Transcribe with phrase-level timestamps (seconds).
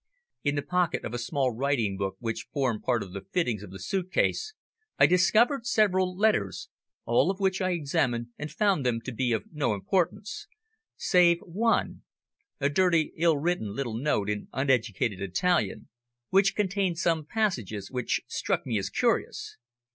[0.43, 3.69] In the pocket of a small writing book which formed part of the fittings of
[3.69, 4.55] the suit case
[4.97, 6.69] I discovered several letters,
[7.05, 10.47] all of which I examined and found them to be of no importance
[10.95, 12.01] save one,
[12.59, 15.87] a dirty, ill written note in uneducated Italian,
[16.31, 19.57] which contained some passages which struck me as curious.